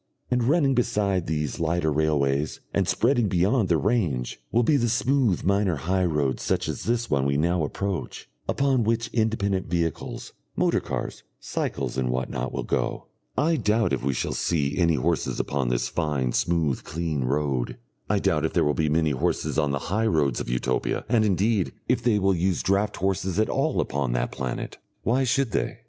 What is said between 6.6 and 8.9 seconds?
as this one we now approach, upon